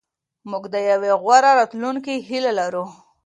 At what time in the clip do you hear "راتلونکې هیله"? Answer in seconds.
1.59-2.51